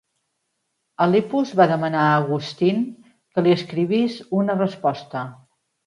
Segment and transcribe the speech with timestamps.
[1.05, 5.29] Alypius va demanar a Augustine que li escrivís una resposta.